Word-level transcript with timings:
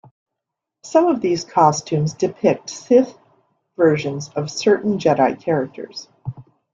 Some 0.81 1.05
of 1.09 1.21
these 1.21 1.45
costumes 1.45 2.13
depict 2.15 2.71
Sith 2.71 3.15
versions 3.77 4.29
of 4.29 4.49
certain 4.49 4.97
Jedi 4.97 5.39
characters. 5.39 6.09